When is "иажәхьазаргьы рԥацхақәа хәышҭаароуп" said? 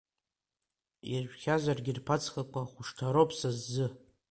1.11-3.29